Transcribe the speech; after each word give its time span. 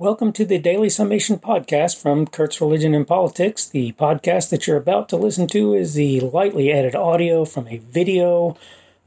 Welcome 0.00 0.32
to 0.32 0.46
the 0.46 0.56
Daily 0.56 0.88
Summation 0.88 1.38
podcast 1.38 2.00
from 2.00 2.26
Kurt's 2.26 2.58
Religion 2.58 2.94
and 2.94 3.06
Politics. 3.06 3.66
The 3.66 3.92
podcast 3.92 4.48
that 4.48 4.66
you're 4.66 4.78
about 4.78 5.10
to 5.10 5.18
listen 5.18 5.46
to 5.48 5.74
is 5.74 5.92
the 5.92 6.20
lightly 6.20 6.72
edited 6.72 6.94
audio 6.94 7.44
from 7.44 7.68
a 7.68 7.76
video 7.76 8.56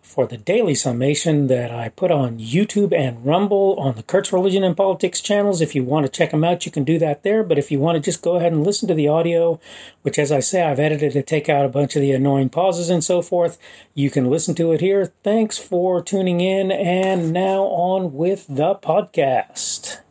for 0.04 0.28
the 0.28 0.38
Daily 0.38 0.76
Summation 0.76 1.48
that 1.48 1.72
I 1.72 1.90
put 1.90 2.12
on 2.12 2.38
YouTube 2.38 2.94
and 2.96 3.26
Rumble 3.26 3.76
on 3.80 3.96
the 3.96 4.04
Kurt's 4.04 4.32
Religion 4.32 4.64
and 4.64 4.78
Politics 4.78 5.20
channels. 5.20 5.62
If 5.62 5.74
you 5.74 5.84
want 5.84 6.06
to 6.06 6.12
check 6.12 6.30
them 6.30 6.44
out, 6.44 6.64
you 6.68 6.72
can 6.72 6.84
do 6.84 7.00
that 7.00 7.24
there. 7.24 7.44
But 7.44 7.58
if 7.58 7.72
you 7.72 7.80
want 7.80 7.96
to 7.96 8.00
just 8.00 8.22
go 8.22 8.36
ahead 8.36 8.54
and 8.54 8.64
listen 8.64 8.88
to 8.88 8.94
the 8.94 9.08
audio, 9.08 9.60
which, 10.04 10.20
as 10.20 10.32
I 10.32 10.42
say, 10.42 10.62
I've 10.62 10.80
edited 10.80 11.14
to 11.14 11.24
take 11.24 11.50
out 11.50 11.66
a 11.66 11.70
bunch 11.70 11.96
of 11.96 12.04
the 12.04 12.12
annoying 12.12 12.50
pauses 12.50 12.92
and 12.92 13.04
so 13.04 13.24
forth, 13.24 13.58
you 13.96 14.12
can 14.12 14.30
listen 14.30 14.54
to 14.54 14.72
it 14.74 14.80
here. 14.80 15.12
Thanks 15.24 15.58
for 15.58 16.04
tuning 16.04 16.40
in. 16.40 16.72
And 16.72 17.34
now 17.34 17.64
on 17.64 18.14
with 18.14 18.46
the 18.48 18.76
podcast. 18.76 20.02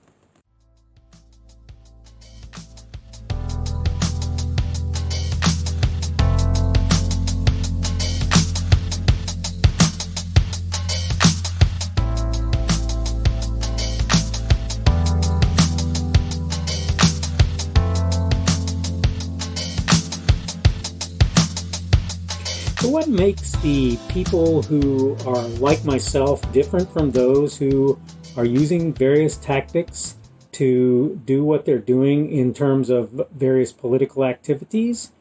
So, 22.83 22.89
what 22.89 23.07
makes 23.07 23.53
the 23.59 23.97
people 24.09 24.63
who 24.63 25.17
are 25.25 25.47
like 25.61 25.85
myself 25.85 26.41
different 26.51 26.93
from 26.93 27.13
those 27.13 27.57
who 27.57 27.97
are 28.37 28.45
using 28.45 28.93
various 28.93 29.37
tactics 29.37 30.17
to 30.55 31.21
do 31.25 31.45
what 31.45 31.65
they're 31.65 31.79
doing 31.79 32.33
in 32.33 32.53
terms 32.53 32.91
of 32.91 33.29
various 33.31 33.73
political 33.73 34.25
activities? 34.25 35.13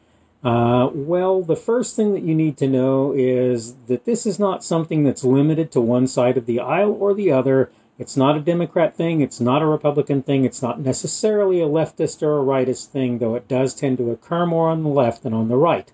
Uh, 0.42 0.90
well, 0.92 1.40
the 1.40 1.54
first 1.54 1.94
thing 1.94 2.12
that 2.14 2.24
you 2.24 2.34
need 2.34 2.56
to 2.56 2.66
know 2.66 3.12
is 3.12 3.76
that 3.86 4.06
this 4.06 4.26
is 4.26 4.40
not 4.40 4.64
something 4.64 5.04
that's 5.04 5.22
limited 5.22 5.70
to 5.70 5.80
one 5.80 6.08
side 6.08 6.36
of 6.36 6.46
the 6.46 6.58
aisle 6.58 6.96
or 6.98 7.14
the 7.14 7.30
other. 7.30 7.70
It's 7.96 8.16
not 8.16 8.36
a 8.36 8.40
Democrat 8.40 8.96
thing, 8.96 9.20
it's 9.20 9.38
not 9.38 9.62
a 9.62 9.66
Republican 9.66 10.24
thing, 10.24 10.44
it's 10.44 10.62
not 10.62 10.80
necessarily 10.80 11.60
a 11.60 11.68
leftist 11.68 12.24
or 12.24 12.40
a 12.40 12.44
rightist 12.44 12.86
thing, 12.86 13.18
though 13.18 13.36
it 13.36 13.46
does 13.46 13.72
tend 13.72 13.98
to 13.98 14.10
occur 14.10 14.46
more 14.46 14.68
on 14.68 14.82
the 14.82 14.88
left 14.88 15.22
than 15.22 15.32
on 15.32 15.46
the 15.46 15.56
right. 15.56 15.92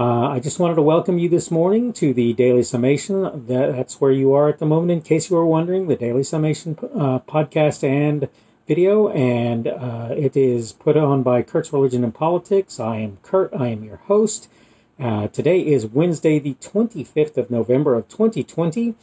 Uh, 0.00 0.30
I 0.30 0.40
just 0.40 0.58
wanted 0.58 0.76
to 0.76 0.82
welcome 0.82 1.18
you 1.18 1.28
this 1.28 1.50
morning 1.50 1.92
to 1.92 2.14
the 2.14 2.32
Daily 2.32 2.62
Summation. 2.62 3.20
That, 3.48 3.76
that's 3.76 4.00
where 4.00 4.10
you 4.10 4.32
are 4.32 4.48
at 4.48 4.58
the 4.58 4.64
moment, 4.64 4.92
in 4.92 5.02
case 5.02 5.28
you 5.28 5.36
were 5.36 5.44
wondering. 5.44 5.88
The 5.88 5.96
Daily 5.96 6.22
Summation 6.22 6.78
uh, 6.94 7.18
podcast 7.18 7.86
and 7.86 8.30
video, 8.66 9.10
and 9.10 9.68
uh, 9.68 10.08
it 10.16 10.38
is 10.38 10.72
put 10.72 10.96
on 10.96 11.22
by 11.22 11.42
Kurt's 11.42 11.70
Religion 11.70 12.02
and 12.02 12.14
Politics. 12.14 12.80
I 12.80 12.96
am 12.96 13.18
Kurt. 13.20 13.52
I 13.54 13.68
am 13.68 13.84
your 13.84 13.98
host. 13.98 14.48
Uh, 14.98 15.28
today 15.28 15.60
is 15.60 15.84
Wednesday, 15.84 16.38
the 16.38 16.54
25th 16.54 17.36
of 17.36 17.50
November 17.50 17.94
of 17.94 18.08
2020, 18.08 18.94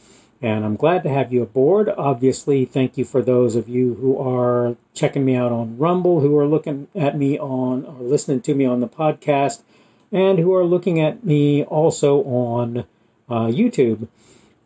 and 0.42 0.64
I'm 0.64 0.74
glad 0.74 1.04
to 1.04 1.10
have 1.10 1.32
you 1.32 1.44
aboard. 1.44 1.90
Obviously, 1.90 2.64
thank 2.64 2.98
you 2.98 3.04
for 3.04 3.22
those 3.22 3.54
of 3.54 3.68
you 3.68 3.94
who 4.00 4.18
are 4.18 4.74
checking 4.94 5.24
me 5.24 5.36
out 5.36 5.52
on 5.52 5.78
Rumble, 5.78 6.22
who 6.22 6.36
are 6.36 6.48
looking 6.48 6.88
at 6.96 7.16
me 7.16 7.38
on 7.38 7.84
or 7.84 8.02
listening 8.02 8.40
to 8.40 8.54
me 8.56 8.64
on 8.64 8.80
the 8.80 8.88
podcast 8.88 9.62
and 10.12 10.38
who 10.38 10.54
are 10.54 10.64
looking 10.64 11.00
at 11.00 11.24
me 11.24 11.64
also 11.64 12.22
on 12.24 12.84
uh, 13.28 13.46
YouTube. 13.46 14.08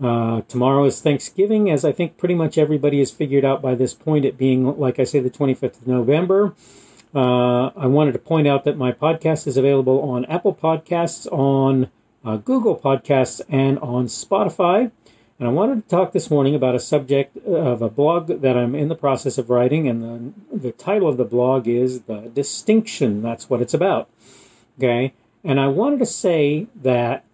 Uh, 0.02 0.42
tomorrow 0.48 0.84
is 0.84 1.00
Thanksgiving, 1.00 1.70
as 1.70 1.84
I 1.84 1.92
think 1.92 2.16
pretty 2.16 2.34
much 2.34 2.58
everybody 2.58 2.98
has 2.98 3.10
figured 3.10 3.44
out 3.44 3.62
by 3.62 3.74
this 3.74 3.94
point, 3.94 4.24
it 4.24 4.36
being, 4.36 4.78
like 4.78 4.98
I 4.98 5.04
say, 5.04 5.20
the 5.20 5.30
25th 5.30 5.82
of 5.82 5.86
November. 5.86 6.54
Uh, 7.14 7.66
I 7.76 7.86
wanted 7.86 8.12
to 8.12 8.18
point 8.18 8.48
out 8.48 8.64
that 8.64 8.76
my 8.76 8.90
podcast 8.90 9.46
is 9.46 9.56
available 9.56 10.00
on 10.00 10.24
Apple 10.24 10.54
Podcasts, 10.54 11.30
on 11.30 11.88
uh, 12.24 12.36
Google 12.36 12.76
Podcasts, 12.76 13.40
and 13.48 13.78
on 13.78 14.06
Spotify. 14.06 14.90
And 15.38 15.48
I 15.48 15.52
wanted 15.52 15.82
to 15.82 15.88
talk 15.88 16.12
this 16.12 16.30
morning 16.30 16.54
about 16.54 16.74
a 16.74 16.80
subject 16.80 17.36
of 17.38 17.82
a 17.82 17.90
blog 17.90 18.28
that 18.28 18.56
I'm 18.56 18.74
in 18.74 18.88
the 18.88 18.94
process 18.94 19.38
of 19.38 19.50
writing, 19.50 19.88
and 19.88 20.34
the, 20.50 20.56
the 20.56 20.72
title 20.72 21.08
of 21.08 21.16
the 21.16 21.24
blog 21.24 21.68
is 21.68 22.02
The 22.02 22.30
Distinction. 22.32 23.22
That's 23.22 23.50
what 23.50 23.60
it's 23.60 23.74
about. 23.74 24.08
Okay. 24.78 25.12
And 25.44 25.60
I 25.60 25.68
wanted 25.68 25.98
to 26.00 26.06
say 26.06 26.68
that 26.74 27.24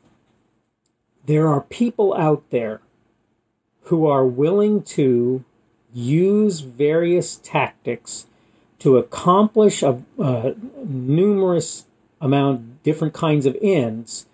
there 1.27 1.49
are 1.49 1.61
people 1.61 2.15
out 2.15 2.45
there 2.51 2.81
who 3.83 4.07
are 4.07 4.27
willing 4.27 4.83
to 4.83 5.45
use 5.93 6.61
various 6.61 7.37
tactics 7.37 8.27
to 8.79 8.97
accomplish 8.97 9.83
a, 9.83 10.03
a 10.19 10.55
numerous 10.85 11.87
amount 12.21 12.83
different 12.83 13.15
kinds 13.15 13.47
of 13.47 13.57
ends. 13.61 14.27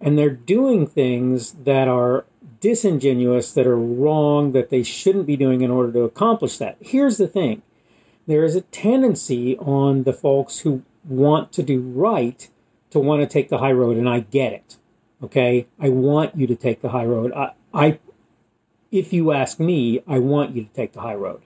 And 0.00 0.18
they're 0.18 0.30
doing 0.30 0.86
things 0.86 1.52
that 1.64 1.86
are 1.86 2.24
disingenuous 2.60 3.52
that 3.52 3.66
are 3.66 3.78
wrong 3.78 4.52
that 4.52 4.70
they 4.70 4.82
shouldn't 4.82 5.26
be 5.26 5.36
doing 5.36 5.60
in 5.60 5.70
order 5.70 5.92
to 5.92 6.02
accomplish 6.02 6.58
that. 6.58 6.76
Here's 6.80 7.16
the 7.16 7.28
thing. 7.28 7.62
There 8.26 8.44
is 8.44 8.54
a 8.54 8.60
tendency 8.60 9.56
on 9.58 10.04
the 10.04 10.12
folks 10.12 10.60
who 10.60 10.82
want 11.04 11.52
to 11.52 11.62
do 11.62 11.80
right 11.80 12.48
to 12.90 12.98
want 12.98 13.22
to 13.22 13.26
take 13.26 13.48
the 13.48 13.58
high 13.58 13.72
road, 13.72 13.96
and 13.96 14.08
I 14.08 14.20
get 14.20 14.52
it. 14.52 14.76
Okay, 15.22 15.66
I 15.78 15.88
want 15.90 16.36
you 16.36 16.46
to 16.46 16.56
take 16.56 16.80
the 16.80 16.90
high 16.90 17.04
road. 17.04 17.32
I, 17.32 17.52
I, 17.74 17.98
if 18.90 19.12
you 19.12 19.32
ask 19.32 19.60
me, 19.60 20.02
I 20.06 20.18
want 20.18 20.54
you 20.54 20.64
to 20.64 20.72
take 20.72 20.92
the 20.92 21.02
high 21.02 21.14
road. 21.14 21.42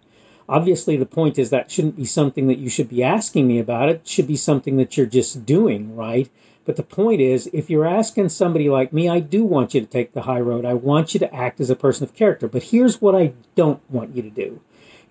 Obviously, 0.48 0.96
the 0.96 1.06
point 1.06 1.38
is 1.38 1.50
that 1.50 1.70
shouldn't 1.70 1.96
be 1.96 2.04
something 2.04 2.46
that 2.46 2.58
you 2.58 2.68
should 2.68 2.88
be 2.88 3.02
asking 3.02 3.48
me 3.48 3.58
about. 3.58 3.88
It 3.88 4.06
should 4.06 4.26
be 4.26 4.36
something 4.36 4.76
that 4.76 4.96
you're 4.96 5.06
just 5.06 5.46
doing, 5.46 5.96
right? 5.96 6.30
But 6.64 6.76
the 6.76 6.82
point 6.82 7.20
is, 7.20 7.48
if 7.52 7.68
you're 7.68 7.86
asking 7.86 8.30
somebody 8.30 8.70
like 8.70 8.92
me, 8.92 9.08
I 9.08 9.20
do 9.20 9.44
want 9.44 9.74
you 9.74 9.80
to 9.80 9.86
take 9.86 10.12
the 10.12 10.22
high 10.22 10.40
road. 10.40 10.64
I 10.64 10.74
want 10.74 11.14
you 11.14 11.20
to 11.20 11.34
act 11.34 11.60
as 11.60 11.70
a 11.70 11.76
person 11.76 12.04
of 12.04 12.14
character. 12.14 12.48
But 12.48 12.64
here's 12.64 13.00
what 13.00 13.14
I 13.14 13.32
don't 13.54 13.82
want 13.90 14.16
you 14.16 14.22
to 14.22 14.30
do. 14.30 14.60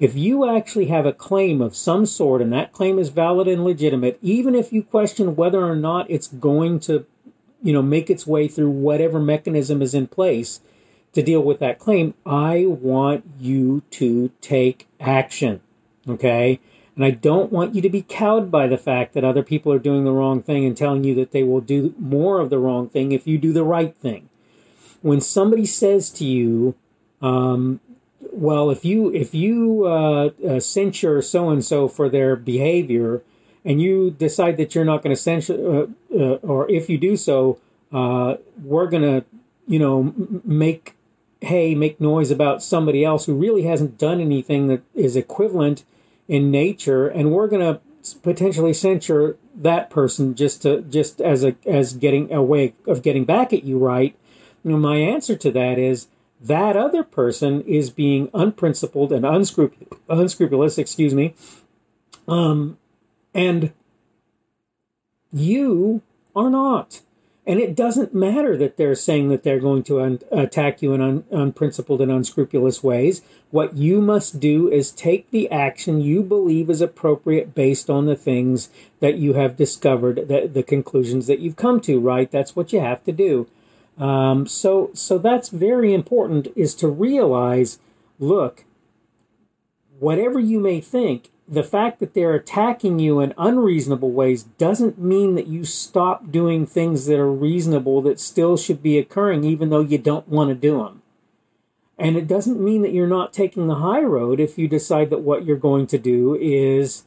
If 0.03 0.17
you 0.17 0.53
actually 0.53 0.87
have 0.87 1.05
a 1.05 1.13
claim 1.13 1.61
of 1.61 1.77
some 1.77 2.05
sort 2.05 2.41
and 2.41 2.51
that 2.51 2.73
claim 2.73 2.99
is 2.99 3.07
valid 3.07 3.47
and 3.47 3.63
legitimate, 3.63 4.19
even 4.21 4.53
if 4.53 4.73
you 4.73 4.83
question 4.83 5.37
whether 5.37 5.63
or 5.63 5.77
not 5.77 6.11
it's 6.11 6.27
going 6.27 6.81
to, 6.81 7.05
you 7.61 7.71
know, 7.71 7.81
make 7.81 8.09
its 8.09 8.27
way 8.27 8.49
through 8.49 8.71
whatever 8.71 9.17
mechanism 9.17 9.81
is 9.81 9.93
in 9.93 10.07
place 10.07 10.59
to 11.13 11.23
deal 11.23 11.39
with 11.39 11.59
that 11.59 11.79
claim, 11.79 12.15
I 12.25 12.65
want 12.65 13.23
you 13.39 13.81
to 13.91 14.33
take 14.41 14.89
action. 14.99 15.61
Okay? 16.05 16.59
And 16.97 17.05
I 17.05 17.11
don't 17.11 17.53
want 17.53 17.73
you 17.73 17.81
to 17.81 17.89
be 17.89 18.01
cowed 18.01 18.51
by 18.51 18.67
the 18.67 18.77
fact 18.77 19.13
that 19.13 19.23
other 19.23 19.41
people 19.41 19.71
are 19.71 19.79
doing 19.79 20.03
the 20.03 20.11
wrong 20.11 20.43
thing 20.43 20.65
and 20.65 20.75
telling 20.75 21.05
you 21.05 21.15
that 21.15 21.31
they 21.31 21.43
will 21.43 21.61
do 21.61 21.95
more 21.97 22.41
of 22.41 22.49
the 22.49 22.59
wrong 22.59 22.89
thing 22.89 23.13
if 23.13 23.25
you 23.25 23.37
do 23.37 23.53
the 23.53 23.63
right 23.63 23.95
thing. 23.95 24.27
When 25.01 25.21
somebody 25.21 25.65
says 25.65 26.09
to 26.09 26.25
you, 26.25 26.75
um, 27.21 27.79
well, 28.31 28.69
if 28.69 28.85
you 28.85 29.13
if 29.13 29.33
you 29.33 29.85
uh, 29.85 30.29
uh, 30.47 30.59
censure 30.59 31.21
so 31.21 31.49
and 31.49 31.63
so 31.63 31.87
for 31.87 32.09
their 32.09 32.35
behavior, 32.35 33.21
and 33.65 33.81
you 33.81 34.11
decide 34.11 34.57
that 34.57 34.75
you're 34.75 34.85
not 34.85 35.03
going 35.03 35.15
to 35.15 35.21
censure, 35.21 35.87
uh, 36.13 36.17
uh, 36.17 36.35
or 36.41 36.69
if 36.69 36.89
you 36.89 36.97
do 36.97 37.15
so, 37.15 37.59
uh, 37.91 38.35
we're 38.63 38.87
going 38.87 39.03
to, 39.03 39.25
you 39.67 39.79
know, 39.79 40.13
make 40.43 40.95
hey 41.41 41.75
make 41.75 41.99
noise 41.99 42.31
about 42.31 42.63
somebody 42.63 43.03
else 43.03 43.25
who 43.25 43.35
really 43.35 43.63
hasn't 43.63 43.97
done 43.97 44.21
anything 44.21 44.67
that 44.67 44.81
is 44.95 45.15
equivalent 45.15 45.83
in 46.27 46.51
nature, 46.51 47.07
and 47.07 47.31
we're 47.31 47.47
going 47.47 47.61
to 47.61 47.81
potentially 48.21 48.73
censure 48.73 49.37
that 49.55 49.89
person 49.89 50.35
just 50.35 50.61
to 50.61 50.81
just 50.81 51.21
as 51.21 51.43
a 51.43 51.55
as 51.65 51.93
getting 51.93 52.31
a 52.33 52.41
way 52.41 52.73
of 52.87 53.01
getting 53.01 53.25
back 53.25 53.53
at 53.53 53.63
you, 53.63 53.77
right? 53.77 54.15
You 54.63 54.71
know, 54.71 54.77
my 54.77 54.97
answer 54.97 55.35
to 55.35 55.51
that 55.51 55.77
is 55.77 56.07
that 56.43 56.75
other 56.75 57.03
person 57.03 57.61
is 57.61 57.89
being 57.89 58.29
unprincipled 58.33 59.11
and 59.11 59.25
unscrupulous, 59.25 59.99
unscrupulous 60.09 60.77
excuse 60.77 61.13
me, 61.13 61.33
um, 62.27 62.77
and 63.33 63.71
you 65.31 66.01
are 66.35 66.49
not. 66.49 67.01
And 67.45 67.59
it 67.59 67.75
doesn't 67.75 68.13
matter 68.13 68.55
that 68.55 68.77
they're 68.77 68.95
saying 68.95 69.27
that 69.29 69.43
they're 69.43 69.59
going 69.59 69.83
to 69.83 70.01
un- 70.01 70.19
attack 70.31 70.81
you 70.81 70.93
in 70.93 71.01
un- 71.01 71.25
unprincipled 71.29 71.99
and 71.99 72.11
unscrupulous 72.11 72.81
ways. 72.81 73.21
What 73.51 73.75
you 73.75 74.01
must 74.01 74.39
do 74.39 74.71
is 74.71 74.91
take 74.91 75.29
the 75.29 75.51
action 75.51 75.99
you 75.99 76.23
believe 76.23 76.69
is 76.69 76.79
appropriate 76.79 77.53
based 77.53 77.89
on 77.89 78.05
the 78.05 78.15
things 78.15 78.69
that 79.01 79.17
you 79.17 79.33
have 79.33 79.57
discovered, 79.57 80.29
that 80.29 80.53
the 80.53 80.63
conclusions 80.63 81.27
that 81.27 81.39
you've 81.39 81.57
come 81.57 81.81
to, 81.81 81.99
right? 81.99 82.31
That's 82.31 82.55
what 82.55 82.71
you 82.71 82.79
have 82.79 83.03
to 83.03 83.11
do. 83.11 83.47
Um, 83.97 84.47
so, 84.47 84.89
so 84.93 85.17
that's 85.17 85.49
very 85.49 85.93
important 85.93 86.47
is 86.55 86.73
to 86.75 86.87
realize, 86.87 87.79
look, 88.19 88.65
whatever 89.99 90.39
you 90.39 90.59
may 90.59 90.81
think, 90.81 91.29
the 91.47 91.63
fact 91.63 91.99
that 91.99 92.13
they're 92.13 92.33
attacking 92.33 92.99
you 92.99 93.19
in 93.19 93.33
unreasonable 93.37 94.11
ways 94.11 94.43
doesn't 94.43 94.97
mean 94.97 95.35
that 95.35 95.47
you 95.47 95.65
stop 95.65 96.31
doing 96.31 96.65
things 96.65 97.05
that 97.05 97.19
are 97.19 97.31
reasonable 97.31 98.01
that 98.01 98.19
still 98.19 98.57
should 98.57 98.81
be 98.81 98.97
occurring, 98.97 99.43
even 99.43 99.69
though 99.69 99.81
you 99.81 99.97
don't 99.97 100.27
want 100.27 100.49
to 100.49 100.55
do 100.55 100.77
them. 100.79 101.01
And 101.97 102.17
it 102.17 102.27
doesn't 102.27 102.59
mean 102.59 102.81
that 102.81 102.93
you're 102.93 103.07
not 103.07 103.33
taking 103.33 103.67
the 103.67 103.75
high 103.75 104.01
road 104.01 104.39
if 104.39 104.57
you 104.57 104.67
decide 104.67 105.09
that 105.09 105.21
what 105.21 105.45
you're 105.45 105.57
going 105.57 105.85
to 105.87 105.97
do 105.97 106.35
is 106.35 107.03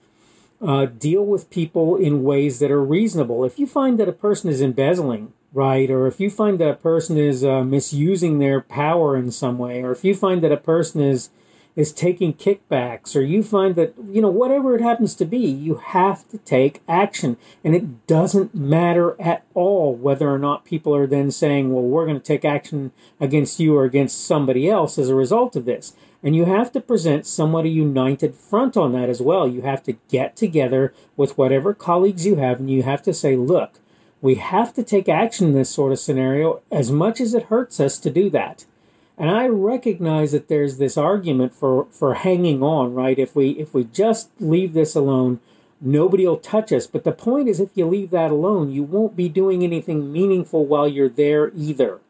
uh, 0.62 0.86
deal 0.86 1.24
with 1.24 1.50
people 1.50 1.96
in 1.96 2.22
ways 2.22 2.60
that 2.60 2.70
are 2.70 2.82
reasonable. 2.82 3.44
If 3.44 3.58
you 3.58 3.66
find 3.66 3.98
that 3.98 4.08
a 4.08 4.12
person 4.12 4.48
is 4.48 4.60
embezzling, 4.60 5.32
right, 5.56 5.90
or 5.90 6.06
if 6.06 6.20
you 6.20 6.28
find 6.28 6.58
that 6.60 6.68
a 6.68 6.74
person 6.74 7.16
is 7.16 7.42
uh, 7.42 7.64
misusing 7.64 8.38
their 8.38 8.60
power 8.60 9.16
in 9.16 9.30
some 9.30 9.56
way, 9.58 9.82
or 9.82 9.90
if 9.90 10.04
you 10.04 10.14
find 10.14 10.42
that 10.42 10.52
a 10.52 10.56
person 10.56 11.00
is 11.00 11.30
is 11.74 11.92
taking 11.92 12.32
kickbacks 12.32 13.14
or 13.14 13.20
you 13.20 13.42
find 13.42 13.76
that 13.76 13.92
you 14.08 14.22
know 14.22 14.30
whatever 14.30 14.74
it 14.74 14.80
happens 14.80 15.14
to 15.14 15.26
be 15.26 15.46
you 15.46 15.74
have 15.74 16.26
to 16.26 16.38
take 16.38 16.80
action. 16.88 17.36
And 17.62 17.74
it 17.74 18.06
doesn't 18.06 18.54
matter 18.54 19.14
at 19.20 19.44
all 19.52 19.94
whether 19.94 20.32
or 20.32 20.38
not 20.38 20.64
people 20.64 20.96
are 20.96 21.06
then 21.06 21.30
saying 21.30 21.72
well 21.72 21.82
we're 21.82 22.06
going 22.06 22.18
to 22.18 22.26
take 22.26 22.46
action 22.46 22.92
against 23.20 23.60
you 23.60 23.76
or 23.76 23.84
against 23.84 24.24
somebody 24.24 24.70
else 24.70 24.98
as 24.98 25.10
a 25.10 25.14
result 25.14 25.54
of 25.54 25.66
this. 25.66 25.94
And 26.22 26.34
you 26.34 26.46
have 26.46 26.72
to 26.72 26.80
present 26.80 27.26
somewhat 27.26 27.66
a 27.66 27.68
united 27.68 28.34
front 28.34 28.76
on 28.76 28.92
that 28.92 29.10
as 29.10 29.20
well. 29.20 29.46
You 29.46 29.60
have 29.60 29.82
to 29.82 29.98
get 30.08 30.34
together 30.34 30.94
with 31.14 31.36
whatever 31.36 31.74
colleagues 31.74 32.24
you 32.24 32.36
have 32.36 32.58
and 32.58 32.70
you 32.70 32.84
have 32.84 33.02
to 33.02 33.12
say 33.12 33.36
look 33.36 33.80
we 34.20 34.36
have 34.36 34.72
to 34.74 34.82
take 34.82 35.08
action 35.08 35.48
in 35.48 35.52
this 35.52 35.70
sort 35.70 35.92
of 35.92 35.98
scenario 35.98 36.60
as 36.70 36.90
much 36.90 37.20
as 37.20 37.34
it 37.34 37.44
hurts 37.44 37.80
us 37.80 37.98
to 37.98 38.10
do 38.10 38.30
that 38.30 38.64
and 39.18 39.30
I 39.30 39.48
recognize 39.48 40.32
that 40.32 40.48
there's 40.48 40.76
this 40.76 40.98
argument 40.98 41.54
for, 41.54 41.86
for 41.90 42.14
hanging 42.14 42.62
on, 42.62 42.94
right? 42.94 43.18
If 43.18 43.34
we 43.34 43.50
if 43.50 43.72
we 43.72 43.84
just 43.84 44.30
leave 44.38 44.74
this 44.74 44.94
alone, 44.94 45.40
nobody 45.80 46.26
will 46.26 46.36
touch 46.36 46.70
us. 46.70 46.86
But 46.86 47.04
the 47.04 47.12
point 47.12 47.48
is 47.48 47.58
if 47.58 47.70
you 47.74 47.86
leave 47.86 48.10
that 48.10 48.30
alone, 48.30 48.70
you 48.70 48.82
won't 48.82 49.16
be 49.16 49.28
doing 49.28 49.62
anything 49.62 50.12
meaningful 50.12 50.66
while 50.66 50.86
you're 50.86 51.08
there 51.08 51.50
either. 51.54 52.00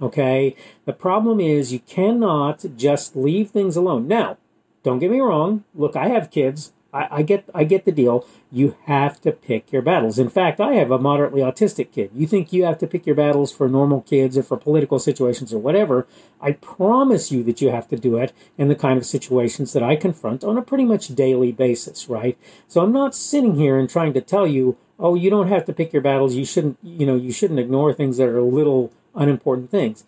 Okay? 0.00 0.54
The 0.84 0.92
problem 0.92 1.40
is 1.40 1.72
you 1.72 1.80
cannot 1.80 2.64
just 2.76 3.16
leave 3.16 3.50
things 3.50 3.76
alone. 3.76 4.06
Now, 4.06 4.38
don't 4.84 5.00
get 5.00 5.10
me 5.10 5.20
wrong. 5.20 5.64
Look, 5.74 5.96
I 5.96 6.08
have 6.08 6.30
kids. 6.30 6.72
I, 6.94 7.08
I, 7.10 7.22
get 7.22 7.44
I 7.52 7.64
get 7.64 7.84
the 7.84 7.92
deal. 7.92 8.26
You 8.52 8.76
have 8.84 9.20
to 9.22 9.32
pick 9.32 9.72
your 9.72 9.82
battles. 9.82 10.18
In 10.18 10.28
fact, 10.28 10.60
I 10.60 10.74
have 10.74 10.90
a 10.90 10.98
moderately 10.98 11.42
autistic 11.42 11.90
kid. 11.92 12.10
You 12.14 12.26
think 12.26 12.52
you 12.52 12.64
have 12.64 12.78
to 12.78 12.86
pick 12.86 13.04
your 13.04 13.16
battles 13.16 13.52
for 13.52 13.68
normal 13.68 14.02
kids 14.02 14.38
or 14.38 14.44
for 14.44 14.56
political 14.56 14.98
situations 14.98 15.52
or 15.52 15.58
whatever. 15.58 16.06
I 16.40 16.52
promise 16.52 17.32
you 17.32 17.42
that 17.44 17.60
you 17.60 17.70
have 17.70 17.88
to 17.88 17.96
do 17.96 18.16
it 18.16 18.32
in 18.56 18.68
the 18.68 18.76
kind 18.76 18.96
of 18.96 19.04
situations 19.04 19.72
that 19.72 19.82
I 19.82 19.96
confront 19.96 20.44
on 20.44 20.56
a 20.56 20.62
pretty 20.62 20.84
much 20.84 21.08
daily 21.08 21.50
basis, 21.50 22.08
right? 22.08 22.38
So 22.68 22.80
I'm 22.80 22.92
not 22.92 23.14
sitting 23.14 23.56
here 23.56 23.76
and 23.78 23.90
trying 23.90 24.12
to 24.14 24.20
tell 24.20 24.46
you, 24.46 24.76
oh, 24.98 25.16
you 25.16 25.30
don't 25.30 25.48
have 25.48 25.64
to 25.64 25.72
pick 25.72 25.92
your 25.92 26.02
battles. 26.02 26.36
You 26.36 26.44
shouldn't, 26.44 26.78
you 26.82 27.04
know, 27.06 27.16
you 27.16 27.32
shouldn't 27.32 27.58
ignore 27.58 27.92
things 27.92 28.18
that 28.18 28.28
are 28.28 28.40
little 28.40 28.92
unimportant 29.16 29.70
things. 29.70 30.04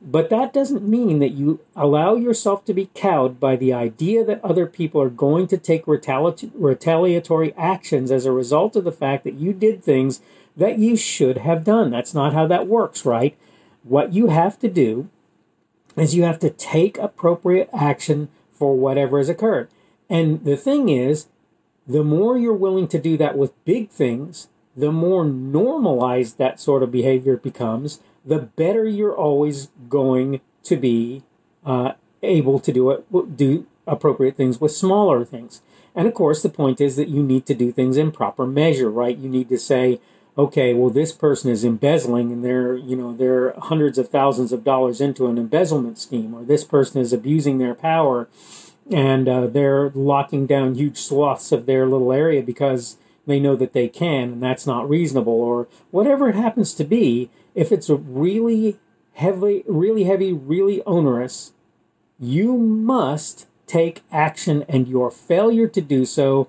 But 0.00 0.30
that 0.30 0.52
doesn't 0.52 0.88
mean 0.88 1.18
that 1.18 1.32
you 1.32 1.60
allow 1.74 2.14
yourself 2.14 2.64
to 2.66 2.74
be 2.74 2.90
cowed 2.94 3.40
by 3.40 3.56
the 3.56 3.72
idea 3.72 4.24
that 4.24 4.44
other 4.44 4.66
people 4.66 5.02
are 5.02 5.10
going 5.10 5.48
to 5.48 5.58
take 5.58 5.86
retali- 5.86 6.52
retaliatory 6.54 7.52
actions 7.56 8.10
as 8.10 8.24
a 8.24 8.32
result 8.32 8.76
of 8.76 8.84
the 8.84 8.92
fact 8.92 9.24
that 9.24 9.34
you 9.34 9.52
did 9.52 9.82
things 9.82 10.20
that 10.56 10.78
you 10.78 10.96
should 10.96 11.38
have 11.38 11.64
done. 11.64 11.90
That's 11.90 12.14
not 12.14 12.32
how 12.32 12.46
that 12.46 12.68
works, 12.68 13.04
right? 13.04 13.36
What 13.82 14.12
you 14.12 14.28
have 14.28 14.58
to 14.60 14.68
do 14.68 15.08
is 15.96 16.14
you 16.14 16.22
have 16.22 16.38
to 16.40 16.50
take 16.50 16.96
appropriate 16.98 17.68
action 17.72 18.28
for 18.52 18.76
whatever 18.76 19.18
has 19.18 19.28
occurred. 19.28 19.68
And 20.08 20.44
the 20.44 20.56
thing 20.56 20.88
is, 20.88 21.26
the 21.86 22.04
more 22.04 22.38
you're 22.38 22.52
willing 22.52 22.86
to 22.88 22.98
do 22.98 23.16
that 23.16 23.36
with 23.36 23.64
big 23.64 23.90
things, 23.90 24.48
the 24.76 24.92
more 24.92 25.24
normalized 25.24 26.38
that 26.38 26.60
sort 26.60 26.82
of 26.82 26.92
behavior 26.92 27.36
becomes, 27.36 28.00
the 28.24 28.38
better 28.38 28.86
you're 28.86 29.16
always 29.16 29.68
going 29.88 30.40
to 30.64 30.76
be 30.76 31.22
uh, 31.64 31.92
able 32.22 32.58
to 32.60 32.72
do 32.72 32.90
it, 32.90 33.36
do 33.36 33.66
appropriate 33.86 34.36
things 34.36 34.60
with 34.60 34.72
smaller 34.72 35.24
things. 35.24 35.62
And 35.94 36.06
of 36.06 36.14
course, 36.14 36.42
the 36.42 36.48
point 36.48 36.80
is 36.80 36.96
that 36.96 37.08
you 37.08 37.22
need 37.22 37.46
to 37.46 37.54
do 37.54 37.72
things 37.72 37.96
in 37.96 38.12
proper 38.12 38.46
measure, 38.46 38.90
right? 38.90 39.16
You 39.16 39.28
need 39.28 39.48
to 39.48 39.58
say, 39.58 40.00
okay, 40.36 40.72
well, 40.72 40.90
this 40.90 41.12
person 41.12 41.50
is 41.50 41.64
embezzling 41.64 42.30
and 42.30 42.44
they're, 42.44 42.76
you 42.76 42.94
know, 42.94 43.12
they're 43.12 43.54
hundreds 43.58 43.98
of 43.98 44.08
thousands 44.08 44.52
of 44.52 44.62
dollars 44.62 45.00
into 45.00 45.26
an 45.26 45.36
embezzlement 45.36 45.98
scheme, 45.98 46.34
or 46.34 46.44
this 46.44 46.64
person 46.64 47.00
is 47.00 47.12
abusing 47.12 47.58
their 47.58 47.74
power 47.74 48.28
and 48.90 49.28
uh, 49.28 49.46
they're 49.46 49.90
locking 49.90 50.46
down 50.46 50.74
huge 50.74 50.98
swaths 50.98 51.52
of 51.52 51.66
their 51.66 51.86
little 51.86 52.12
area 52.12 52.42
because 52.42 52.96
they 53.26 53.40
know 53.40 53.56
that 53.56 53.72
they 53.72 53.88
can 53.88 54.32
and 54.32 54.42
that's 54.42 54.66
not 54.66 54.88
reasonable, 54.88 55.32
or 55.32 55.66
whatever 55.90 56.28
it 56.28 56.36
happens 56.36 56.72
to 56.74 56.84
be 56.84 57.28
if 57.58 57.72
it's 57.72 57.90
really 57.90 58.78
heavy, 59.14 59.64
really 59.66 60.04
heavy, 60.04 60.32
really 60.32 60.80
onerous, 60.84 61.52
you 62.20 62.56
must 62.56 63.46
take 63.66 64.02
action, 64.12 64.64
and 64.68 64.86
your 64.86 65.10
failure 65.10 65.66
to 65.66 65.80
do 65.80 66.04
so 66.04 66.48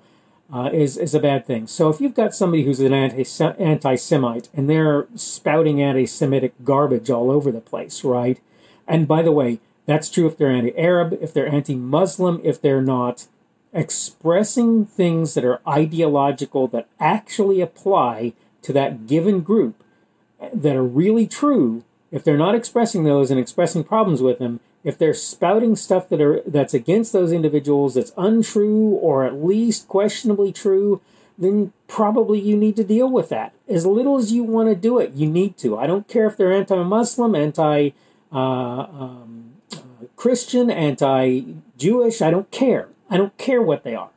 uh, 0.54 0.70
is 0.72 0.96
is 0.96 1.12
a 1.12 1.20
bad 1.20 1.44
thing. 1.44 1.66
So 1.66 1.88
if 1.88 2.00
you've 2.00 2.14
got 2.14 2.32
somebody 2.32 2.62
who's 2.62 2.78
an 2.78 2.94
anti 2.94 3.24
anti-Semite 3.58 4.48
and 4.54 4.70
they're 4.70 5.08
spouting 5.16 5.82
anti-Semitic 5.82 6.54
garbage 6.64 7.10
all 7.10 7.30
over 7.30 7.50
the 7.50 7.60
place, 7.60 8.04
right? 8.04 8.40
And 8.86 9.08
by 9.08 9.22
the 9.22 9.32
way, 9.32 9.58
that's 9.86 10.08
true 10.08 10.28
if 10.28 10.36
they're 10.36 10.50
anti-Arab, 10.50 11.18
if 11.20 11.34
they're 11.34 11.52
anti-Muslim, 11.52 12.40
if 12.44 12.62
they're 12.62 12.82
not 12.82 13.26
expressing 13.72 14.86
things 14.86 15.34
that 15.34 15.44
are 15.44 15.60
ideological 15.66 16.68
that 16.68 16.88
actually 16.98 17.60
apply 17.60 18.32
to 18.62 18.72
that 18.72 19.06
given 19.08 19.40
group 19.40 19.82
that 20.52 20.76
are 20.76 20.84
really 20.84 21.26
true, 21.26 21.84
if 22.10 22.24
they're 22.24 22.36
not 22.36 22.54
expressing 22.54 23.04
those 23.04 23.30
and 23.30 23.38
expressing 23.38 23.84
problems 23.84 24.22
with 24.22 24.38
them, 24.38 24.60
if 24.82 24.96
they're 24.96 25.14
spouting 25.14 25.76
stuff 25.76 26.08
that 26.08 26.20
are 26.20 26.42
that's 26.46 26.74
against 26.74 27.12
those 27.12 27.32
individuals 27.32 27.94
that's 27.94 28.12
untrue 28.16 28.88
or 28.88 29.24
at 29.24 29.44
least 29.44 29.88
questionably 29.88 30.52
true, 30.52 31.00
then 31.38 31.72
probably 31.88 32.40
you 32.40 32.56
need 32.56 32.76
to 32.76 32.84
deal 32.84 33.10
with 33.10 33.28
that. 33.28 33.52
As 33.68 33.86
little 33.86 34.18
as 34.18 34.32
you 34.32 34.42
want 34.42 34.68
to 34.68 34.74
do 34.74 34.98
it, 34.98 35.12
you 35.12 35.28
need 35.28 35.56
to. 35.58 35.78
I 35.78 35.86
don't 35.86 36.08
care 36.08 36.26
if 36.26 36.36
they're 36.36 36.52
anti-Muslim, 36.52 37.34
anti 37.34 37.90
uh, 38.32 38.36
um, 38.36 39.52
uh, 39.72 39.78
Christian, 40.16 40.70
anti-Jewish. 40.70 42.22
I 42.22 42.30
don't 42.30 42.50
care. 42.50 42.88
I 43.08 43.16
don't 43.16 43.36
care 43.36 43.62
what 43.62 43.84
they 43.84 43.94
are. 43.94 44.10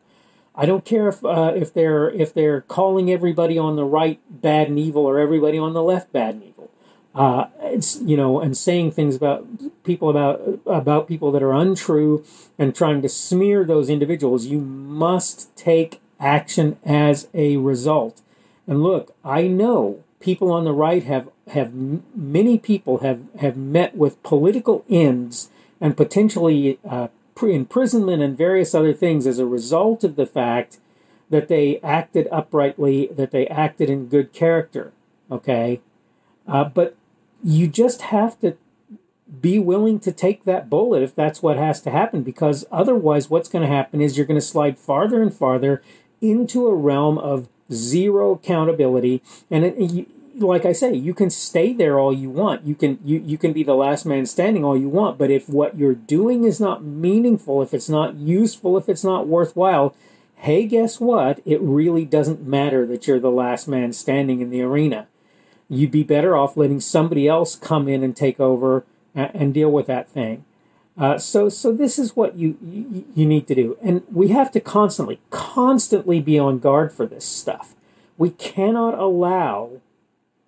I 0.56 0.66
don't 0.66 0.86
care 0.86 1.08
if 1.08 1.24
uh, 1.26 1.54
if 1.56 1.74
they're 1.74 2.10
if 2.12 2.34
they're 2.34 2.62
calling 2.62 3.12
everybody 3.12 3.58
on 3.58 3.76
the 3.76 3.86
right 3.86 4.20
bad 4.30 4.68
and 4.70 4.78
evil 4.78 5.06
or 5.06 5.20
everybody 5.20 5.58
on 5.58 5.74
the 5.74 5.84
left 5.84 6.12
bad 6.12 6.36
and 6.36 6.44
evil. 6.44 6.70
Uh, 7.16 7.46
it's 7.62 8.00
you 8.02 8.18
know 8.18 8.40
and 8.40 8.56
saying 8.56 8.92
things 8.92 9.16
about 9.16 9.46
people 9.84 10.10
about 10.10 10.60
about 10.66 11.08
people 11.08 11.32
that 11.32 11.44
are 11.44 11.54
untrue 11.54 12.24
and 12.58 12.76
trying 12.76 13.02
to 13.02 13.10
smear 13.10 13.64
those 13.64 13.90
individuals. 13.90 14.46
You 14.46 14.60
must 14.60 15.56
take 15.56 16.02
action 16.20 16.78
as 16.86 17.28
a 17.34 17.58
result. 17.58 18.22
And 18.68 18.82
look, 18.82 19.16
I 19.26 19.48
know 19.48 20.04
people 20.20 20.52
on 20.52 20.64
the 20.64 20.72
right 20.72 21.04
have 21.04 21.30
have 21.48 21.74
many 21.74 22.58
people 22.58 23.00
have 23.00 23.22
have 23.42 23.58
met 23.58 23.96
with 23.96 24.22
political 24.24 24.86
ends 24.90 25.50
and 25.82 25.98
potentially 25.98 26.80
uh, 26.88 27.10
imprisonment 27.42 28.22
and 28.22 28.38
various 28.38 28.74
other 28.74 28.94
things 28.94 29.28
as 29.28 29.40
a 29.40 29.46
result 29.46 30.04
of 30.04 30.16
the 30.16 30.26
fact 30.26 30.80
that 31.30 31.48
they 31.48 31.80
acted 31.82 32.28
uprightly, 32.32 33.08
that 33.08 33.32
they 33.32 33.48
acted 33.48 33.90
in 33.90 34.08
good 34.08 34.34
character. 34.34 34.92
Okay? 35.32 35.82
Uh, 36.48 36.64
but 36.64 36.96
you 37.44 37.68
just 37.68 38.04
have 38.04 38.40
to 38.40 38.56
be 39.42 39.58
willing 39.58 40.00
to 40.00 40.12
take 40.12 40.44
that 40.44 40.70
bullet 40.70 41.02
if 41.02 41.16
that's 41.16 41.42
what 41.42 41.58
has 41.58 41.82
to 41.82 41.90
happen, 41.90 42.22
because 42.24 42.66
otherwise, 42.72 43.30
what's 43.30 43.50
going 43.50 43.68
to 43.68 43.74
happen 43.74 44.02
is 44.02 44.16
you're 44.16 44.28
going 44.28 44.40
to 44.40 44.46
slide 44.46 44.78
farther 44.78 45.22
and 45.22 45.34
farther 45.34 45.82
into 46.22 46.68
a 46.68 46.76
realm 46.76 47.18
of 47.18 47.50
zero 47.72 48.34
accountability. 48.34 49.22
And 49.50 49.66
it, 49.66 50.08
like 50.36 50.66
I 50.66 50.72
say, 50.72 50.94
you 50.94 51.14
can 51.14 51.30
stay 51.30 51.74
there 51.74 52.00
all 52.00 52.14
you 52.14 52.30
want. 52.30 52.66
You 52.66 52.76
can 52.76 53.00
you, 53.04 53.20
you 53.20 53.38
can 53.38 53.54
be 53.54 53.64
the 53.64 53.76
last 53.76 54.06
man 54.06 54.26
standing 54.26 54.64
all 54.64 54.78
you 54.78 54.90
want, 54.90 55.18
but 55.18 55.32
if 55.32 55.48
what 55.48 55.78
you're 55.78 55.96
doing 55.96 56.44
is 56.44 56.60
not 56.60 56.84
meaningful, 56.84 57.62
if 57.62 57.74
it's 57.74 57.90
not 57.90 58.16
useful, 58.16 58.78
if 58.78 58.90
it's 58.90 59.04
not 59.04 59.28
worthwhile, 59.28 59.96
hey, 60.38 60.66
guess 60.66 61.00
what? 61.00 61.42
It 61.46 61.62
really 61.62 62.06
doesn't 62.06 62.46
matter 62.46 62.86
that 62.88 63.08
you're 63.08 63.20
the 63.20 63.32
last 63.32 63.68
man 63.68 63.94
standing 63.94 64.42
in 64.42 64.50
the 64.50 64.62
arena. 64.62 65.08
You'd 65.70 65.92
be 65.92 66.04
better 66.04 66.36
off 66.36 66.58
letting 66.58 66.80
somebody 66.80 67.28
else 67.28 67.56
come 67.56 67.88
in 67.88 68.04
and 68.04 68.16
take 68.16 68.40
over 68.40 68.84
and, 69.16 69.32
and 69.34 69.54
deal 69.54 69.72
with 69.72 69.88
that 69.88 70.10
thing. 70.10 70.46
Uh, 70.98 71.18
so, 71.18 71.50
so 71.50 71.72
this 71.72 71.98
is 71.98 72.16
what 72.16 72.36
you, 72.36 72.58
you 72.62 73.06
you 73.16 73.26
need 73.26 73.48
to 73.48 73.56
do, 73.56 73.78
and 73.82 74.04
we 74.12 74.28
have 74.28 74.52
to 74.52 74.60
constantly, 74.60 75.20
constantly 75.32 76.20
be 76.20 76.38
on 76.38 76.60
guard 76.60 76.94
for 76.94 77.08
this 77.08 77.26
stuff. 77.26 77.74
We 78.16 78.30
cannot 78.30 78.94
allow 79.00 79.82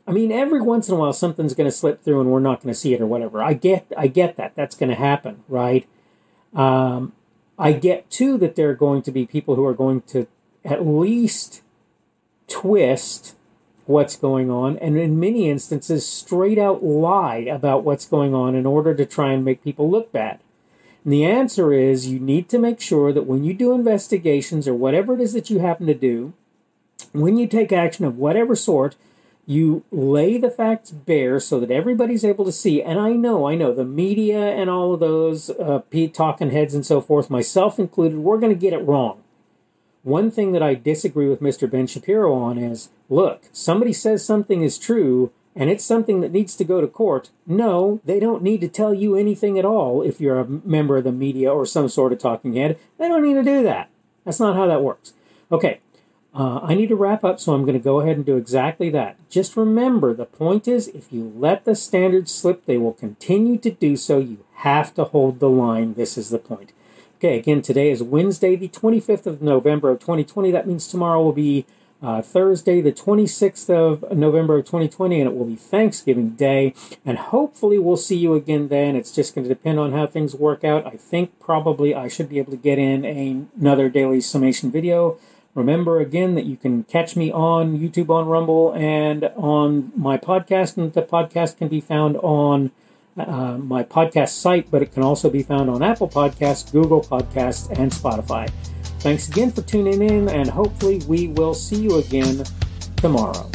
I 0.07 0.11
mean, 0.11 0.31
every 0.31 0.61
once 0.61 0.87
in 0.87 0.95
a 0.95 0.97
while 0.97 1.13
something's 1.13 1.55
going 1.55 1.69
to 1.69 1.75
slip 1.75 2.03
through 2.03 2.21
and 2.21 2.31
we're 2.31 2.39
not 2.39 2.61
going 2.61 2.73
to 2.73 2.79
see 2.79 2.93
it 2.93 3.01
or 3.01 3.07
whatever. 3.07 3.41
I 3.41 3.53
get, 3.53 3.91
I 3.97 4.07
get 4.07 4.35
that. 4.37 4.53
That's 4.55 4.75
going 4.75 4.89
to 4.89 4.95
happen, 4.95 5.43
right? 5.47 5.87
Um, 6.53 7.13
I 7.57 7.71
get 7.71 8.09
too 8.09 8.37
that 8.37 8.55
there 8.55 8.69
are 8.69 8.75
going 8.75 9.01
to 9.03 9.11
be 9.11 9.25
people 9.25 9.55
who 9.55 9.65
are 9.65 9.73
going 9.73 10.01
to 10.01 10.27
at 10.63 10.85
least 10.85 11.61
twist 12.47 13.35
what's 13.85 14.15
going 14.15 14.49
on, 14.49 14.77
and 14.79 14.97
in 14.97 15.19
many 15.19 15.47
instances, 15.47 16.07
straight 16.07 16.57
out 16.57 16.83
lie 16.83 17.37
about 17.37 17.83
what's 17.83 18.07
going 18.07 18.33
on 18.33 18.55
in 18.55 18.65
order 18.65 18.95
to 18.95 19.05
try 19.05 19.31
and 19.31 19.45
make 19.45 19.63
people 19.63 19.89
look 19.89 20.11
bad. 20.11 20.39
And 21.03 21.13
the 21.13 21.23
answer 21.23 21.71
is 21.71 22.07
you 22.07 22.19
need 22.19 22.49
to 22.49 22.57
make 22.57 22.81
sure 22.81 23.13
that 23.13 23.27
when 23.27 23.43
you 23.43 23.53
do 23.53 23.73
investigations 23.73 24.67
or 24.67 24.73
whatever 24.73 25.13
it 25.13 25.21
is 25.21 25.33
that 25.33 25.51
you 25.51 25.59
happen 25.59 25.85
to 25.85 25.93
do, 25.93 26.33
when 27.11 27.37
you 27.37 27.45
take 27.45 27.71
action 27.71 28.05
of 28.05 28.17
whatever 28.17 28.55
sort, 28.55 28.95
you 29.45 29.83
lay 29.91 30.37
the 30.37 30.49
facts 30.49 30.91
bare 30.91 31.39
so 31.39 31.59
that 31.59 31.71
everybody's 31.71 32.25
able 32.25 32.45
to 32.45 32.51
see. 32.51 32.81
And 32.81 32.99
I 32.99 33.11
know, 33.11 33.47
I 33.47 33.55
know, 33.55 33.73
the 33.73 33.85
media 33.85 34.39
and 34.39 34.69
all 34.69 34.93
of 34.93 34.99
those 34.99 35.49
uh, 35.51 35.81
talking 36.13 36.51
heads 36.51 36.73
and 36.73 36.85
so 36.85 36.99
forth, 37.01 37.29
myself 37.29 37.77
included, 37.77 38.17
we're 38.17 38.39
going 38.39 38.53
to 38.53 38.59
get 38.59 38.73
it 38.73 38.85
wrong. 38.85 39.21
One 40.03 40.29
thing 40.29 40.51
that 40.51 40.63
I 40.63 40.75
disagree 40.75 41.27
with 41.27 41.41
Mr. 41.41 41.69
Ben 41.69 41.87
Shapiro 41.87 42.33
on 42.33 42.57
is 42.57 42.89
look, 43.09 43.43
somebody 43.51 43.93
says 43.93 44.23
something 44.23 44.61
is 44.61 44.77
true, 44.77 45.31
and 45.55 45.69
it's 45.69 45.85
something 45.85 46.21
that 46.21 46.31
needs 46.31 46.55
to 46.57 46.63
go 46.63 46.81
to 46.81 46.87
court, 46.87 47.29
no, 47.47 48.01
they 48.03 48.19
don't 48.19 48.43
need 48.43 48.61
to 48.61 48.67
tell 48.67 48.93
you 48.93 49.15
anything 49.15 49.57
at 49.57 49.65
all 49.65 50.01
if 50.01 50.19
you're 50.19 50.39
a 50.39 50.47
member 50.47 50.97
of 50.97 51.05
the 51.05 51.11
media 51.11 51.51
or 51.51 51.65
some 51.65 51.87
sort 51.87 52.13
of 52.13 52.19
talking 52.19 52.53
head. 52.53 52.77
They 52.99 53.07
don't 53.07 53.23
need 53.23 53.35
to 53.35 53.43
do 53.43 53.63
that. 53.63 53.89
That's 54.25 54.39
not 54.39 54.55
how 54.55 54.67
that 54.67 54.83
works. 54.83 55.13
Okay, 55.51 55.79
uh, 56.35 56.59
I 56.61 56.75
need 56.75 56.89
to 56.89 56.97
wrap 56.97 57.23
up, 57.23 57.39
so 57.39 57.53
I'm 57.53 57.61
going 57.61 57.77
to 57.77 57.83
go 57.83 58.01
ahead 58.01 58.17
and 58.17 58.25
do 58.25 58.35
exactly 58.35 58.89
that. 58.89 59.17
Just 59.29 59.55
remember 59.55 60.13
the 60.13 60.25
point 60.25 60.67
is 60.67 60.89
if 60.89 61.11
you 61.11 61.31
let 61.33 61.63
the 61.63 61.75
standards 61.75 62.33
slip, 62.33 62.65
they 62.65 62.77
will 62.77 62.93
continue 62.93 63.57
to 63.59 63.71
do 63.71 63.95
so. 63.95 64.19
You 64.19 64.43
have 64.55 64.93
to 64.95 65.05
hold 65.05 65.39
the 65.39 65.49
line. 65.49 65.93
This 65.93 66.17
is 66.17 66.29
the 66.29 66.39
point. 66.39 66.73
Okay, 67.17 67.39
again, 67.39 67.61
today 67.61 67.89
is 67.89 68.03
Wednesday, 68.03 68.57
the 68.57 68.67
25th 68.67 69.25
of 69.25 69.41
November 69.41 69.89
of 69.91 69.99
2020. 70.01 70.51
That 70.51 70.67
means 70.67 70.87
tomorrow 70.87 71.23
will 71.23 71.31
be 71.31 71.65
uh, 72.03 72.21
Thursday, 72.21 72.81
the 72.81 72.91
26th 72.91 73.69
of 73.69 74.15
November 74.15 74.57
of 74.57 74.65
2020, 74.65 75.21
and 75.21 75.29
it 75.29 75.35
will 75.35 75.45
be 75.45 75.55
Thanksgiving 75.55 76.31
Day. 76.31 76.73
And 77.05 77.17
hopefully, 77.17 77.79
we'll 77.79 77.95
see 77.95 78.17
you 78.17 78.33
again 78.33 78.67
then. 78.67 78.97
It's 78.97 79.15
just 79.15 79.33
going 79.33 79.47
to 79.47 79.49
depend 79.49 79.79
on 79.79 79.93
how 79.93 80.05
things 80.05 80.35
work 80.35 80.65
out. 80.65 80.85
I 80.85 80.97
think 80.97 81.39
probably 81.39 81.95
I 81.95 82.09
should 82.09 82.27
be 82.27 82.39
able 82.39 82.51
to 82.51 82.57
get 82.57 82.77
in 82.77 83.05
a, 83.05 83.45
another 83.57 83.87
daily 83.87 84.19
summation 84.19 84.69
video. 84.69 85.17
Remember 85.55 86.01
again 86.01 86.35
that 86.35 86.45
you 86.45 86.57
can 86.57 86.83
catch 86.83 87.15
me 87.15 87.31
on 87.31 87.79
YouTube, 87.79 88.09
on 88.09 88.27
Rumble, 88.27 88.73
and 88.73 89.23
on 89.37 89.93
my 89.95 90.17
podcast. 90.17 90.75
And 90.75 90.91
the 90.91 91.01
podcast 91.01 91.57
can 91.57 91.69
be 91.69 91.79
found 91.79 92.17
on 92.17 92.71
uh, 93.17 93.57
my 93.57 93.81
podcast 93.83 94.29
site, 94.31 94.69
but 94.69 94.81
it 94.81 94.91
can 94.91 95.01
also 95.01 95.29
be 95.29 95.43
found 95.43 95.69
on 95.69 95.81
Apple 95.81 96.09
Podcasts, 96.09 96.69
Google 96.69 97.01
Podcasts, 97.01 97.69
and 97.79 97.89
Spotify. 97.89 98.51
Thanks 98.99 99.29
again 99.29 99.49
for 99.49 99.61
tuning 99.61 100.01
in, 100.01 100.27
and 100.27 100.49
hopefully, 100.49 101.01
we 101.07 101.29
will 101.29 101.53
see 101.53 101.81
you 101.81 101.99
again 101.99 102.43
tomorrow. 102.97 103.49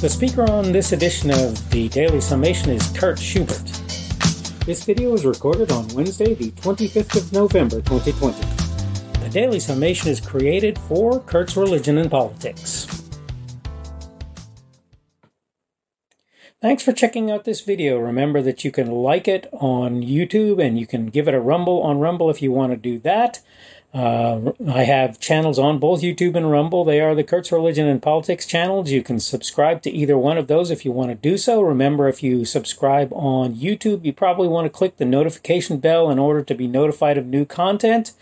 The 0.00 0.08
speaker 0.08 0.48
on 0.48 0.70
this 0.70 0.92
edition 0.92 1.32
of 1.32 1.70
the 1.70 1.88
Daily 1.88 2.20
Summation 2.20 2.70
is 2.70 2.86
Kurt 2.96 3.18
Schubert. 3.18 3.77
This 4.68 4.84
video 4.84 5.12
was 5.12 5.24
recorded 5.24 5.72
on 5.72 5.88
Wednesday, 5.94 6.34
the 6.34 6.50
25th 6.50 7.16
of 7.16 7.32
November, 7.32 7.76
2020. 7.76 8.38
The 9.24 9.30
Daily 9.30 9.60
Summation 9.60 10.10
is 10.10 10.20
created 10.20 10.78
for 10.80 11.20
Kurt's 11.20 11.56
Religion 11.56 11.96
and 11.96 12.10
Politics. 12.10 12.86
Thanks 16.60 16.82
for 16.82 16.92
checking 16.92 17.30
out 17.30 17.44
this 17.44 17.62
video. 17.62 17.98
Remember 17.98 18.42
that 18.42 18.62
you 18.62 18.70
can 18.70 18.90
like 18.90 19.26
it 19.26 19.46
on 19.54 20.02
YouTube 20.02 20.62
and 20.62 20.78
you 20.78 20.86
can 20.86 21.06
give 21.06 21.28
it 21.28 21.34
a 21.34 21.40
rumble 21.40 21.82
on 21.82 21.98
Rumble 21.98 22.28
if 22.28 22.42
you 22.42 22.52
want 22.52 22.72
to 22.72 22.76
do 22.76 22.98
that. 22.98 23.40
Uh, 23.94 24.52
I 24.68 24.84
have 24.84 25.18
channels 25.18 25.58
on 25.58 25.78
both 25.78 26.02
YouTube 26.02 26.36
and 26.36 26.50
Rumble. 26.50 26.84
They 26.84 27.00
are 27.00 27.14
the 27.14 27.24
Kurt's 27.24 27.50
Religion 27.50 27.86
and 27.86 28.02
Politics 28.02 28.44
channels. 28.44 28.90
You 28.90 29.02
can 29.02 29.18
subscribe 29.18 29.80
to 29.82 29.90
either 29.90 30.18
one 30.18 30.36
of 30.36 30.46
those 30.46 30.70
if 30.70 30.84
you 30.84 30.92
want 30.92 31.10
to 31.10 31.14
do 31.14 31.38
so. 31.38 31.62
Remember, 31.62 32.06
if 32.06 32.22
you 32.22 32.44
subscribe 32.44 33.10
on 33.12 33.54
YouTube, 33.54 34.04
you 34.04 34.12
probably 34.12 34.46
want 34.46 34.66
to 34.66 34.70
click 34.70 34.98
the 34.98 35.06
notification 35.06 35.78
bell 35.78 36.10
in 36.10 36.18
order 36.18 36.42
to 36.42 36.54
be 36.54 36.66
notified 36.66 37.16
of 37.16 37.26
new 37.26 37.46
content. 37.46 38.12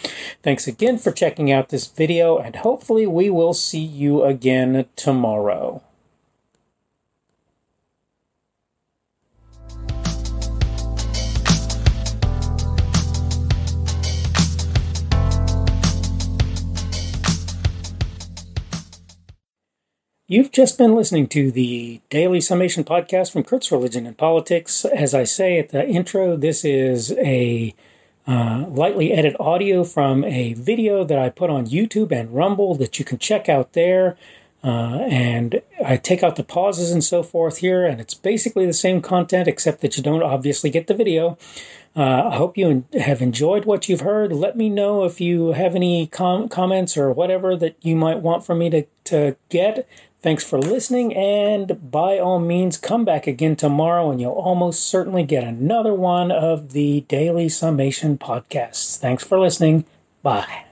Thanks 0.44 0.67
again 0.67 0.98
for 0.98 1.13
checking 1.13 1.50
out 1.50 1.70
this 1.70 1.88
video, 1.88 2.38
and 2.38 2.58
hopefully, 2.58 3.08
we 3.08 3.29
will 3.29 3.53
see 3.53 3.79
you 3.79 4.24
again 4.24 4.86
tomorrow. 4.98 5.82
You've 20.29 20.51
just 20.51 20.77
been 20.77 20.93
listening 20.93 21.27
to 21.27 21.51
the 21.51 22.01
Daily 22.10 22.41
Summation 22.41 22.84
podcast 22.84 23.31
from 23.31 23.46
Kurt's 23.46 23.72
Religion 23.72 24.05
and 24.05 24.17
Politics. 24.17 24.84
As 24.84 25.13
I 25.13 25.24
say 25.24 25.57
at 25.57 25.69
the 25.69 25.88
intro, 25.88 26.36
this 26.36 26.65
is 26.65 27.13
a 27.13 27.74
uh, 28.27 28.65
lightly 28.67 29.13
edited 29.13 29.38
audio 29.39 29.86
from 29.86 30.25
a 30.25 30.53
video 30.55 31.05
that 31.05 31.17
I 31.17 31.29
put 31.29 31.50
on 31.50 31.67
YouTube 31.67 32.12
and 32.12 32.36
Rumble 32.36 32.75
that 32.75 33.00
you 33.00 33.05
can 33.05 33.19
check 33.19 33.48
out 33.48 33.72
there. 33.72 34.17
Uh, 34.62 35.05
and 35.10 35.62
I 35.86 35.96
take 35.96 36.24
out 36.24 36.36
the 36.36 36.43
pauses 36.43 36.91
and 36.91 37.05
so 37.05 37.24
forth 37.24 37.60
here, 37.60 37.86
and 37.86 38.01
it's 38.01 38.15
basically 38.15 38.65
the 38.65 38.74
same 38.74 39.01
content 39.01 39.48
except 39.48 39.79
that 39.79 39.96
you 39.96 40.03
don't 40.03 40.24
obviously 40.24 40.69
get 40.69 40.88
the 40.88 40.93
video. 40.93 41.38
Uh, 41.96 42.29
I 42.31 42.36
hope 42.36 42.57
you 42.57 42.84
have 43.00 43.22
enjoyed 43.22 43.63
what 43.63 43.88
you've 43.88 44.01
heard. 44.01 44.34
Let 44.34 44.57
me 44.57 44.69
know 44.69 45.05
if 45.05 45.22
you 45.22 45.53
have 45.53 45.74
any 45.74 46.07
com- 46.07 46.50
comments 46.50 46.98
or 46.98 47.13
whatever 47.13 47.55
that 47.55 47.77
you 47.81 47.96
might 47.96 48.19
want 48.19 48.46
from 48.46 48.60
me 48.60 48.69
to, 48.72 48.86
to 49.05 49.38
get. 49.50 49.88
Thanks 50.20 50.44
for 50.44 50.60
listening, 50.60 51.16
and 51.16 51.92
by 51.92 52.18
all 52.18 52.40
means, 52.40 52.78
come 52.78 53.06
back 53.06 53.28
again 53.28 53.56
tomorrow, 53.56 54.10
and 54.10 54.20
you'll 54.20 54.32
almost 54.32 54.84
certainly 54.84 55.24
get 55.24 55.44
another 55.44 55.94
one 55.94 56.32
of 56.32 56.74
the 56.74 57.02
Daily 57.02 57.50
Summation 57.50 58.18
podcasts. 58.18 58.98
Thanks 58.98 59.24
for 59.24 59.40
listening. 59.40 59.86
Bye. 60.24 60.67